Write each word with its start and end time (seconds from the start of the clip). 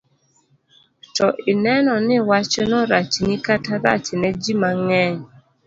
to 1.15 1.25
ineno 1.51 1.93
ni 2.07 2.17
wachno 2.29 2.77
rachni 2.91 3.35
kata 3.45 3.73
rachne 3.85 4.29
ji 4.41 4.53
mang'eny. 4.61 5.19